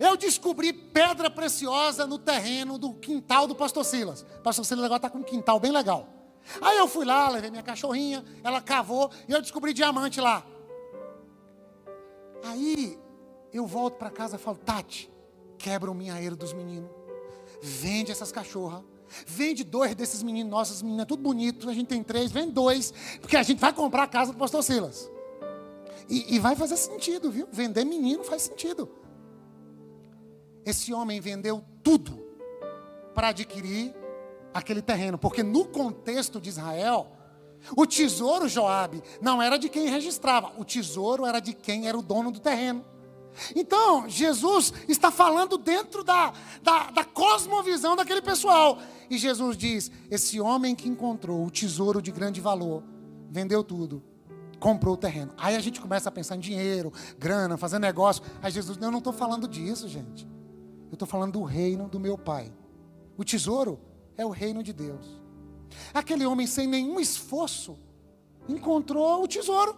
[0.02, 4.26] Eu descobri pedra preciosa no terreno do quintal do pastor Silas.
[4.40, 6.10] O pastor Silas agora está com um quintal bem legal.
[6.60, 10.44] Aí eu fui lá, levei minha cachorrinha, ela cavou e eu descobri diamante lá.
[12.44, 12.98] Aí
[13.54, 15.08] eu volto para casa e falo, Tati,
[15.60, 16.90] quebra o minhaeiro dos meninos.
[17.62, 18.82] Vende essas cachorras.
[19.28, 21.70] Vende dois desses meninos, nossas meninas, tudo bonito.
[21.70, 24.64] A gente tem três, vende dois, porque a gente vai comprar a casa do pastor
[24.64, 25.12] Silas.
[26.10, 27.48] E, e vai fazer sentido, viu?
[27.52, 29.01] Vender menino faz sentido.
[30.65, 32.24] Esse homem vendeu tudo
[33.13, 33.93] para adquirir
[34.54, 37.08] aquele terreno, porque no contexto de Israel,
[37.76, 42.02] o tesouro Joabe não era de quem registrava, o tesouro era de quem era o
[42.02, 42.86] dono do terreno.
[43.56, 48.78] Então, Jesus está falando dentro da, da, da cosmovisão daquele pessoal.
[49.10, 52.84] E Jesus diz: esse homem que encontrou o tesouro de grande valor,
[53.30, 54.04] vendeu tudo,
[54.60, 55.34] comprou o terreno.
[55.38, 58.21] Aí a gente começa a pensar em dinheiro, grana, fazer negócio.
[58.41, 60.28] Aí Jesus, eu não estou falando disso, gente.
[60.91, 62.51] Eu estou falando do reino do meu pai.
[63.17, 63.80] O tesouro
[64.17, 65.21] é o reino de Deus.
[65.93, 67.80] Aquele homem sem nenhum esforço
[68.49, 69.73] encontrou o tesouro.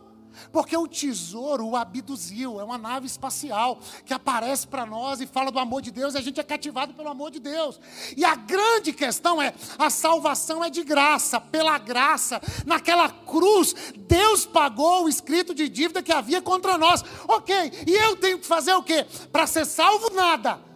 [0.52, 5.52] Porque o tesouro o abduziu, é uma nave espacial que aparece para nós e fala
[5.52, 7.80] do amor de Deus e a gente é cativado pelo amor de Deus.
[8.18, 12.42] E a grande questão é: a salvação é de graça, pela graça.
[12.66, 13.76] Naquela cruz,
[14.08, 17.04] Deus pagou o escrito de dívida que havia contra nós.
[17.28, 19.06] Ok, e eu tenho que fazer o quê?
[19.32, 20.73] Para ser salvo, nada.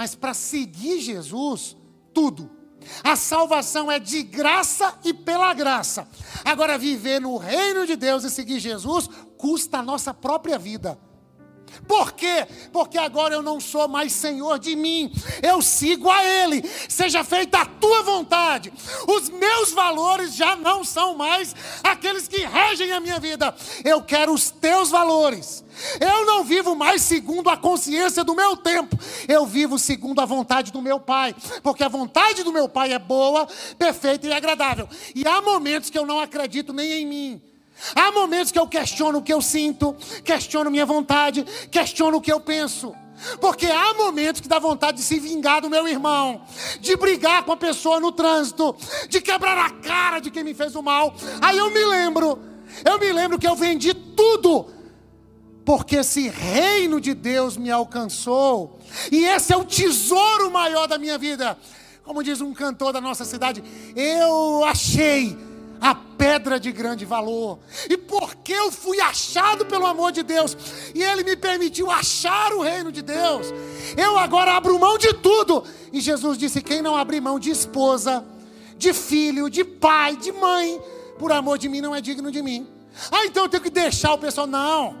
[0.00, 1.76] Mas para seguir Jesus,
[2.14, 2.50] tudo.
[3.04, 6.08] A salvação é de graça e pela graça.
[6.42, 10.98] Agora, viver no reino de Deus e seguir Jesus custa a nossa própria vida.
[11.86, 12.46] Por quê?
[12.72, 16.62] Porque agora eu não sou mais senhor de mim, eu sigo a Ele.
[16.88, 18.72] Seja feita a tua vontade.
[19.06, 23.54] Os meus valores já não são mais aqueles que regem a minha vida.
[23.84, 25.64] Eu quero os teus valores.
[26.00, 30.72] Eu não vivo mais segundo a consciência do meu tempo, eu vivo segundo a vontade
[30.72, 33.46] do meu Pai, porque a vontade do meu Pai é boa,
[33.78, 34.88] perfeita e agradável.
[35.14, 37.42] E há momentos que eu não acredito nem em mim.
[37.94, 42.32] Há momentos que eu questiono o que eu sinto, questiono minha vontade, questiono o que
[42.32, 42.94] eu penso.
[43.40, 46.42] Porque há momentos que dá vontade de se vingar do meu irmão,
[46.80, 48.74] de brigar com a pessoa no trânsito,
[49.08, 51.14] de quebrar a cara de quem me fez o mal.
[51.40, 52.38] Aí eu me lembro,
[52.84, 54.66] eu me lembro que eu vendi tudo,
[55.64, 58.78] porque esse reino de Deus me alcançou,
[59.12, 61.58] e esse é o tesouro maior da minha vida.
[62.02, 63.62] Como diz um cantor da nossa cidade,
[63.94, 65.36] eu achei
[65.80, 67.58] a pedra de grande valor.
[67.88, 70.54] E porque eu fui achado pelo amor de Deus,
[70.94, 73.46] e Ele me permitiu achar o reino de Deus,
[73.96, 75.64] eu agora abro mão de tudo.
[75.90, 78.22] E Jesus disse: quem não abrir mão de esposa,
[78.76, 80.78] de filho, de pai, de mãe,
[81.18, 82.68] por amor de mim, não é digno de mim.
[83.10, 84.46] Ah, então eu tenho que deixar o pessoal.
[84.46, 84.94] Não,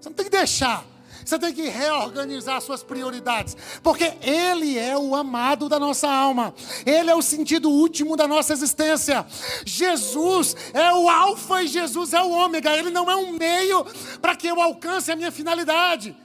[0.00, 0.84] você não tem que deixar.
[1.28, 6.54] Você tem que reorganizar suas prioridades, porque Ele é o amado da nossa alma,
[6.86, 9.26] Ele é o sentido último da nossa existência.
[9.62, 13.84] Jesus é o Alfa e Jesus é o Ômega, Ele não é um meio
[14.22, 16.16] para que eu alcance a minha finalidade.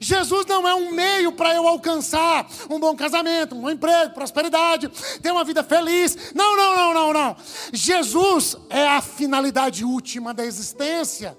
[0.00, 4.90] Jesus não é um meio para eu alcançar um bom casamento, um bom emprego, prosperidade,
[5.22, 6.32] ter uma vida feliz.
[6.34, 7.36] Não, não, não, não, não.
[7.72, 11.38] Jesus é a finalidade última da existência.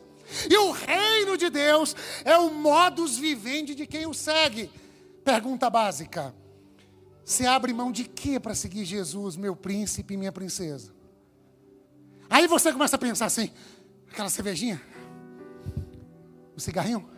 [0.50, 4.70] E o reino de Deus é o modus vivendi de quem o segue.
[5.24, 6.34] Pergunta básica:
[7.24, 10.94] Você abre mão de quê para seguir Jesus, meu príncipe e minha princesa?
[12.30, 13.52] Aí você começa a pensar assim:
[14.12, 14.82] aquela cervejinha,
[16.56, 17.10] o cigarrinho,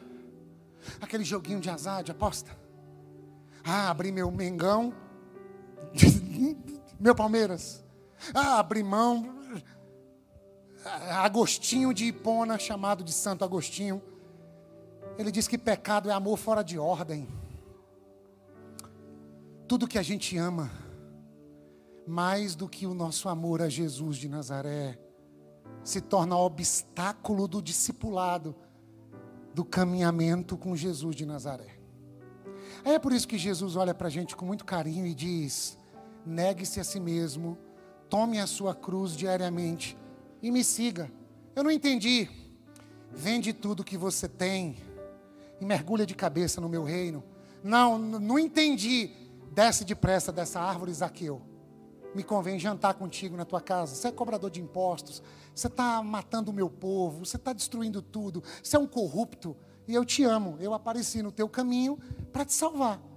[1.01, 2.55] aquele joguinho de azar, de aposta.
[3.63, 4.93] Ah, abri meu Mengão,
[6.99, 7.83] meu Palmeiras.
[8.33, 9.40] Ah, abri mão
[10.83, 14.01] Agostinho de Hipona, chamado de Santo Agostinho,
[15.17, 17.27] ele diz que pecado é amor fora de ordem.
[19.67, 20.71] Tudo que a gente ama,
[22.07, 24.99] mais do que o nosso amor a Jesus de Nazaré,
[25.83, 28.55] se torna obstáculo do discipulado,
[29.53, 31.77] do caminhamento com Jesus de Nazaré.
[32.83, 35.77] É por isso que Jesus olha para a gente com muito carinho e diz:
[36.25, 37.57] negue-se a si mesmo,
[38.09, 39.97] tome a sua cruz diariamente
[40.41, 41.11] e me siga.
[41.55, 42.29] Eu não entendi.
[43.11, 44.77] Vende tudo que você tem
[45.59, 47.23] e mergulha de cabeça no meu reino.
[47.63, 49.11] Não, não entendi.
[49.51, 51.41] Desce depressa dessa árvore, Zaqueu.
[52.15, 53.95] Me convém jantar contigo na tua casa.
[53.95, 55.21] Você é cobrador de impostos.
[55.53, 57.25] Você está matando o meu povo.
[57.25, 58.43] Você está destruindo tudo.
[58.63, 59.55] Você é um corrupto.
[59.87, 60.57] E eu te amo.
[60.59, 61.99] Eu apareci no teu caminho
[62.31, 63.10] para te salvar.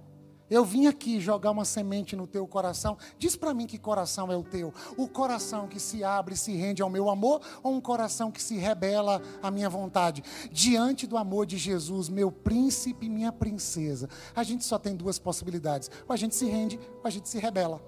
[0.49, 2.97] Eu vim aqui jogar uma semente no teu coração.
[3.17, 4.73] Diz para mim que coração é o teu.
[4.95, 8.41] O coração que se abre e se rende ao meu amor ou um coração que
[8.41, 10.23] se rebela à minha vontade?
[10.51, 15.17] Diante do amor de Jesus, meu príncipe e minha princesa, a gente só tem duas
[15.17, 15.89] possibilidades.
[16.07, 17.81] Ou a gente se rende ou a gente se rebela.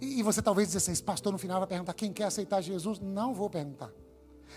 [0.00, 3.00] E, você talvez diz assim, pastor, no final vai perguntar quem quer aceitar Jesus?
[3.00, 3.90] Não vou perguntar.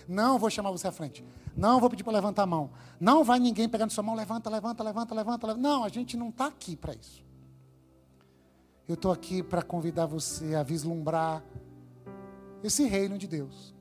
[0.08, 1.24] Não vou chamar você à frente.
[1.56, 2.72] Não vou pedir para levantar a mão.
[3.00, 5.48] Não vai ninguém pegando sua mão, levanta, levanta, levanta, levanta.
[5.48, 5.68] levanta.
[5.68, 7.24] Não, a gente não está aqui para isso.
[8.88, 11.43] Eu estou aqui para convidar você a vislumbrar
[12.63, 13.74] esse reino de Deus,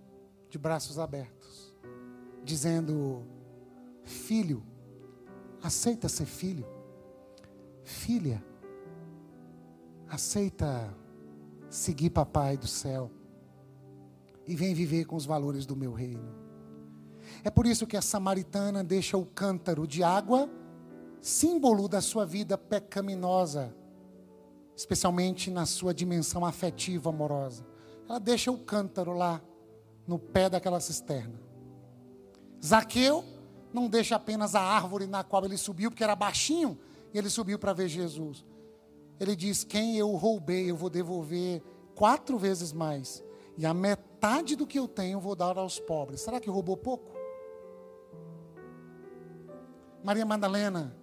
[0.48, 1.74] de braços abertos,
[2.42, 3.22] dizendo:
[4.02, 4.62] Filho,
[5.62, 6.66] aceita ser filho.
[7.82, 8.42] Filha,
[10.08, 10.94] aceita
[11.68, 13.10] seguir Papai do céu
[14.46, 16.34] e vem viver com os valores do meu reino.
[17.42, 20.48] É por isso que a samaritana deixa o cântaro de água,
[21.20, 23.74] símbolo da sua vida pecaminosa
[24.76, 27.64] especialmente na sua dimensão afetiva, amorosa.
[28.08, 29.40] Ela deixa o cântaro lá
[30.06, 31.40] no pé daquela cisterna.
[32.64, 33.24] Zaqueu
[33.72, 36.78] não deixa apenas a árvore na qual ele subiu, porque era baixinho,
[37.12, 38.44] e ele subiu para ver Jesus.
[39.18, 41.62] Ele diz: Quem eu roubei, eu vou devolver
[41.94, 43.22] quatro vezes mais.
[43.56, 46.20] E a metade do que eu tenho vou dar aos pobres.
[46.20, 47.12] Será que roubou pouco?
[50.02, 50.94] Maria Madalena,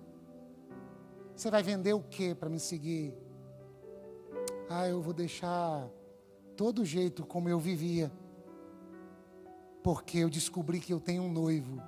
[1.36, 3.14] você vai vender o que para me seguir?
[4.74, 5.86] Ah, eu vou deixar
[6.56, 8.10] todo jeito como eu vivia.
[9.84, 11.82] Porque eu descobri que eu tenho um noivo.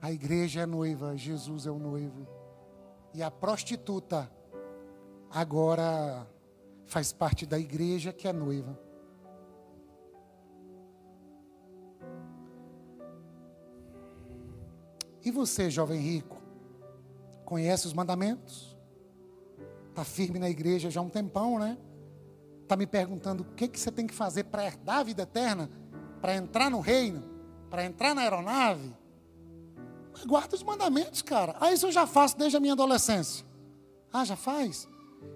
[0.00, 2.26] A igreja é noiva, Jesus é o noivo.
[3.12, 4.30] E a prostituta
[5.30, 6.26] agora
[6.86, 8.80] faz parte da igreja que é noiva.
[15.22, 16.40] E você, jovem rico,
[17.44, 18.73] conhece os mandamentos?
[19.94, 21.78] Está firme na igreja já há um tempão, né?
[22.64, 25.70] Está me perguntando o que, que você tem que fazer para herdar a vida eterna,
[26.20, 27.22] para entrar no reino,
[27.70, 28.92] para entrar na aeronave.
[30.26, 31.54] Guarda os mandamentos, cara.
[31.60, 33.46] Ah, isso eu já faço desde a minha adolescência.
[34.12, 34.88] Ah, já faz?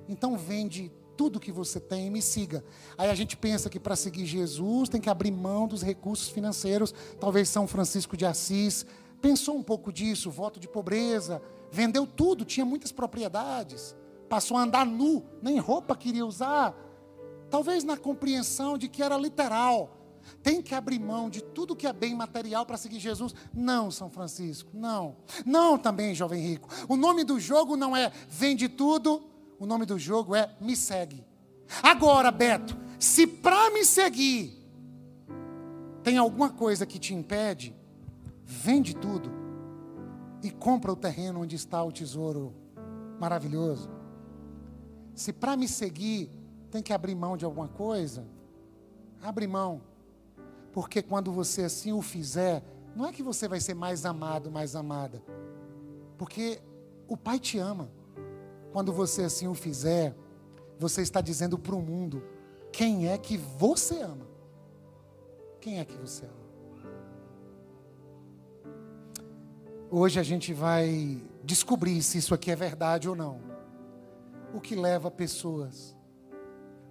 [0.08, 2.64] Então vende tudo que você tem e me siga.
[2.96, 6.92] Aí a gente pensa que para seguir Jesus tem que abrir mão dos recursos financeiros,
[7.20, 8.84] talvez São Francisco de Assis.
[9.22, 11.40] Pensou um pouco disso, voto de pobreza,
[11.70, 13.94] vendeu tudo, tinha muitas propriedades,
[14.28, 16.74] passou a andar nu, nem roupa queria usar.
[17.50, 19.94] Talvez na compreensão de que era literal.
[20.42, 23.34] Tem que abrir mão de tudo que é bem material para seguir Jesus?
[23.54, 25.16] Não, São Francisco, não.
[25.46, 26.68] Não também, jovem rico.
[26.88, 29.22] O nome do jogo não é vende tudo,
[29.58, 31.24] o nome do jogo é me segue.
[31.82, 34.58] Agora, Beto, se para me seguir
[36.02, 37.74] tem alguma coisa que te impede,
[38.44, 39.30] vende tudo
[40.42, 42.54] e compra o terreno onde está o tesouro
[43.18, 43.97] maravilhoso.
[45.18, 46.30] Se para me seguir
[46.70, 48.24] tem que abrir mão de alguma coisa,
[49.20, 49.80] abre mão.
[50.72, 52.62] Porque quando você assim o fizer,
[52.94, 55.20] não é que você vai ser mais amado, mais amada.
[56.16, 56.60] Porque
[57.08, 57.90] o Pai te ama.
[58.72, 60.14] Quando você assim o fizer,
[60.78, 62.22] você está dizendo para o mundo
[62.70, 64.28] quem é que você ama.
[65.60, 66.48] Quem é que você ama?
[69.90, 73.47] Hoje a gente vai descobrir se isso aqui é verdade ou não.
[74.52, 75.96] O que leva pessoas,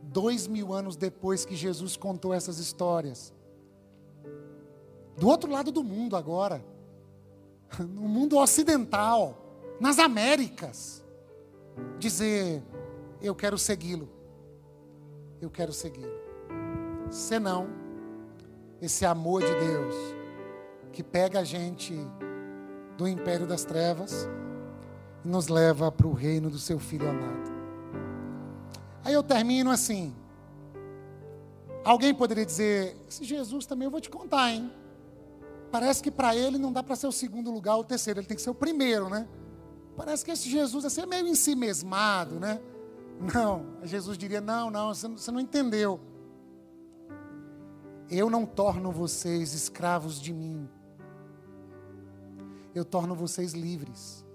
[0.03, 3.34] dois mil anos depois que Jesus contou essas histórias,
[5.18, 6.64] do outro lado do mundo agora,
[7.80, 9.36] no mundo ocidental,
[9.80, 11.03] nas Américas,
[11.97, 12.64] dizer:
[13.22, 14.10] Eu quero segui-lo,
[15.41, 16.18] eu quero segui-lo.
[17.10, 17.68] Senão,
[18.82, 19.95] esse amor de Deus,
[20.91, 21.95] que pega a gente
[22.97, 24.28] do império das trevas
[25.28, 27.51] nos leva para o reino do seu filho amado.
[29.03, 30.15] Aí eu termino assim.
[31.84, 34.71] Alguém poderia dizer: Esse Jesus também eu vou te contar, hein?
[35.71, 38.28] Parece que para ele não dá para ser o segundo lugar ou o terceiro, ele
[38.28, 39.28] tem que ser o primeiro, né?
[39.95, 42.61] Parece que esse Jesus assim, é meio em si mesmado, né?
[43.34, 45.99] Não, Jesus diria: não, não, você não entendeu.
[48.09, 50.69] Eu não torno vocês escravos de mim,
[52.73, 54.26] eu torno vocês livres.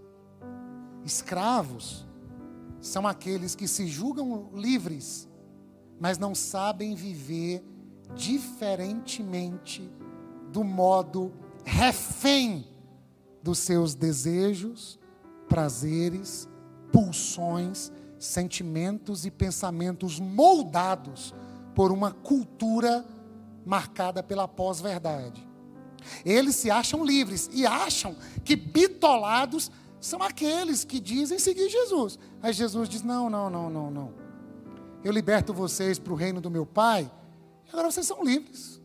[1.05, 2.07] Escravos
[2.81, 5.29] são aqueles que se julgam livres,
[6.01, 7.65] mas não sabem viver
[8.15, 9.89] diferentemente
[10.51, 11.33] do modo
[11.65, 12.67] refém
[13.43, 14.99] dos seus desejos,
[15.49, 16.49] prazeres,
[16.93, 21.35] pulsões, sentimentos e pensamentos moldados
[21.75, 23.05] por uma cultura
[23.65, 25.47] marcada pela pós-verdade.
[26.25, 29.71] Eles se acham livres e acham que bitolados
[30.03, 32.19] são aqueles que dizem seguir Jesus.
[32.43, 34.15] Aí Jesus diz: Não, não, não, não, não.
[35.03, 37.11] Eu liberto vocês para o reino do meu Pai,
[37.73, 38.79] agora vocês são livres.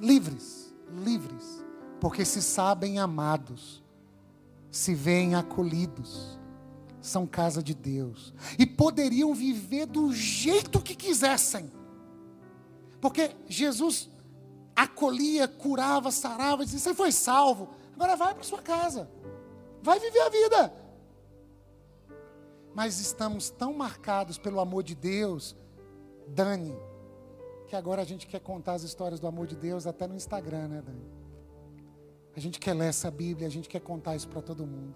[0.00, 0.62] Livres
[0.92, 1.64] livres,
[2.00, 3.82] porque se sabem amados,
[4.70, 6.38] se veem acolhidos,
[7.00, 11.72] são casa de Deus e poderiam viver do jeito que quisessem,
[13.00, 14.08] porque Jesus
[14.76, 19.10] acolhia, curava, sarava, dizia: Você foi salvo, agora vai para sua casa,
[19.82, 20.72] vai viver a vida.
[22.74, 25.54] Mas estamos tão marcados pelo amor de Deus,
[26.28, 26.74] Dani,
[27.66, 30.68] que agora a gente quer contar as histórias do amor de Deus até no Instagram,
[30.68, 31.22] né, Dani?
[32.34, 34.94] A gente quer ler essa Bíblia, a gente quer contar isso para todo mundo.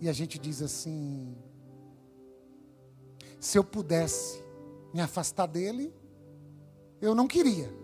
[0.00, 1.36] E a gente diz assim:
[3.40, 4.42] se eu pudesse
[4.92, 5.92] me afastar dele,
[7.00, 7.83] eu não queria.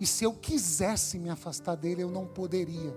[0.00, 2.96] E se eu quisesse me afastar dele, eu não poderia.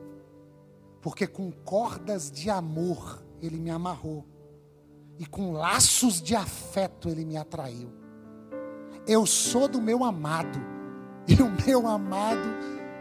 [1.01, 4.26] Porque com cordas de amor ele me amarrou
[5.20, 7.91] e com laços de afeto ele me atraiu.
[9.06, 10.58] Eu sou do meu amado
[11.28, 12.47] e o meu amado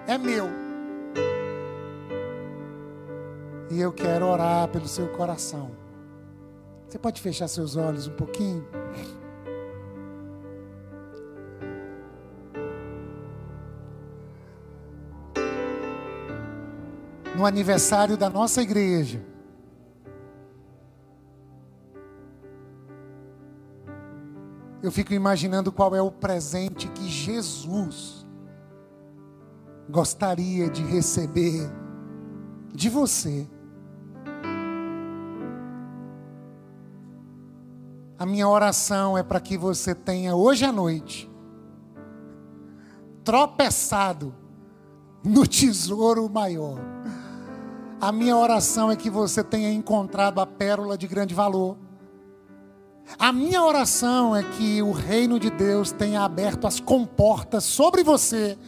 [0.09, 0.49] é meu.
[3.71, 5.71] E eu quero orar pelo seu coração.
[6.89, 8.67] Você pode fechar seus olhos um pouquinho?
[17.37, 19.25] No aniversário da nossa igreja,
[24.83, 28.27] eu fico imaginando qual é o presente que Jesus
[29.89, 31.71] gostaria de receber
[32.75, 33.47] de você.
[38.19, 41.31] A minha oração é para que você tenha hoje à noite
[43.25, 44.35] tropeçado
[45.25, 46.79] no tesouro maior.
[48.03, 51.79] A minha oração é que você tenha encontrado a pérola de grande valor.
[53.17, 58.59] A minha oração é que o reino de Deus tenha aberto as comportas sobre você.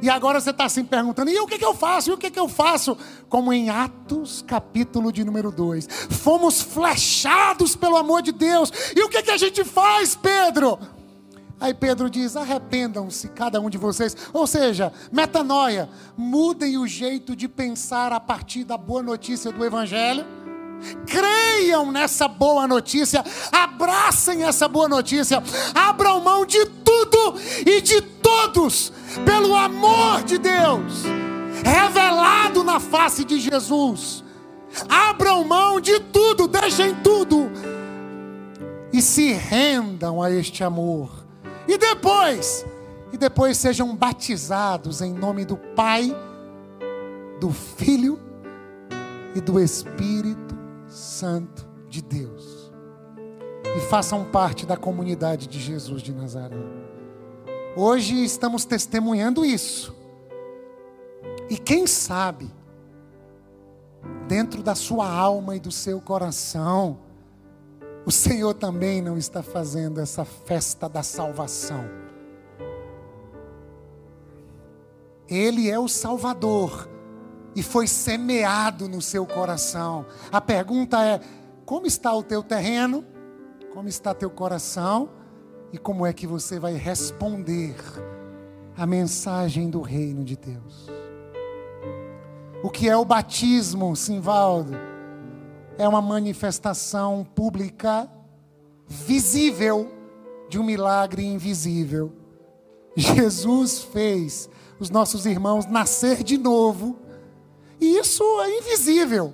[0.00, 2.10] E agora você está se perguntando: e o que, que eu faço?
[2.10, 2.96] E o que, que eu faço?
[3.28, 5.88] Como em Atos, capítulo de número 2.
[6.10, 8.72] Fomos flechados pelo amor de Deus.
[8.94, 10.78] E o que, que a gente faz, Pedro?
[11.60, 14.16] Aí Pedro diz: arrependam-se, cada um de vocês.
[14.32, 15.88] Ou seja, metanoia.
[16.16, 20.24] Mudem o jeito de pensar a partir da boa notícia do Evangelho
[21.06, 25.42] Creiam nessa boa notícia, abracem essa boa notícia,
[25.74, 27.34] abram mão de tudo
[27.66, 28.92] e de todos,
[29.24, 31.04] pelo amor de Deus,
[31.64, 34.24] revelado na face de Jesus.
[34.88, 37.50] Abram mão de tudo, deixem tudo
[38.92, 41.19] e se rendam a este amor.
[41.70, 42.66] E depois,
[43.12, 46.12] e depois sejam batizados em nome do Pai,
[47.38, 48.18] do Filho
[49.36, 50.58] e do Espírito
[50.88, 52.72] Santo de Deus.
[53.76, 56.56] E façam parte da comunidade de Jesus de Nazaré.
[57.76, 59.94] Hoje estamos testemunhando isso.
[61.48, 62.50] E quem sabe,
[64.26, 66.98] dentro da sua alma e do seu coração,
[68.04, 71.84] o Senhor também não está fazendo essa festa da salvação.
[75.28, 76.88] Ele é o Salvador
[77.54, 80.06] e foi semeado no seu coração.
[80.32, 81.20] A pergunta é:
[81.64, 83.04] como está o teu terreno?
[83.72, 85.10] Como está teu coração?
[85.72, 87.76] E como é que você vai responder
[88.76, 90.88] a mensagem do reino de Deus?
[92.62, 94.89] O que é o batismo, Simvaldo?
[95.80, 98.06] É uma manifestação pública,
[98.86, 99.90] visível,
[100.50, 102.12] de um milagre invisível.
[102.94, 106.98] Jesus fez os nossos irmãos nascer de novo
[107.80, 109.32] e isso é invisível.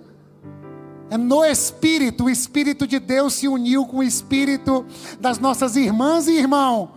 [1.10, 4.86] É no Espírito, o Espírito de Deus se uniu com o Espírito
[5.18, 6.90] das nossas irmãs e irmãos.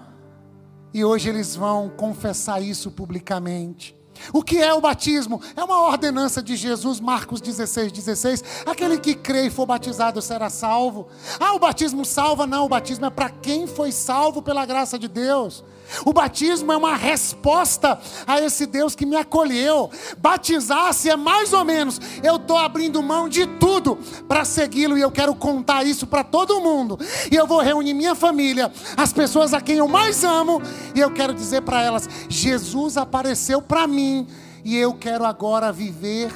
[0.93, 3.98] E hoje eles vão confessar isso publicamente.
[4.34, 5.41] O que é o batismo?
[5.55, 8.43] É uma ordenança de Jesus, Marcos 16, 16.
[8.65, 11.07] Aquele que crê e for batizado será salvo.
[11.39, 12.45] Ah, o batismo salva?
[12.45, 15.63] Não, o batismo é para quem foi salvo pela graça de Deus.
[16.05, 19.89] O batismo é uma resposta a esse Deus que me acolheu.
[20.17, 23.97] Batizar-se é mais ou menos, eu estou abrindo mão de tudo
[24.28, 26.99] para segui-lo e eu quero contar isso para todo mundo.
[27.32, 30.61] E eu vou reunir minha família, as pessoas a quem eu mais amo,
[30.93, 34.28] e eu quero dizer para elas: Jesus apareceu para mim
[34.64, 36.32] e eu quero agora viver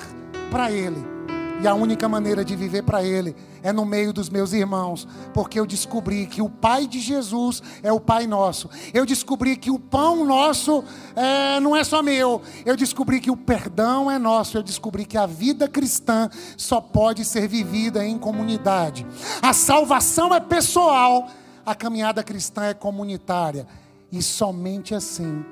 [0.51, 1.13] para Ele.
[1.61, 5.57] E a única maneira de viver para Ele é no meio dos meus irmãos, porque
[5.57, 8.69] eu descobri que o Pai de Jesus é o Pai nosso.
[8.93, 10.83] Eu descobri que o pão nosso
[11.15, 12.41] é, não é só meu.
[12.65, 14.57] Eu descobri que o perdão é nosso.
[14.57, 19.07] Eu descobri que a vida cristã só pode ser vivida em comunidade.
[19.41, 21.29] A salvação é pessoal,
[21.65, 23.65] a caminhada cristã é comunitária.
[24.11, 25.45] E somente assim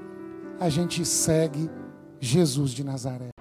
[0.59, 1.69] a gente segue
[2.21, 3.31] Jesus de Nazaré.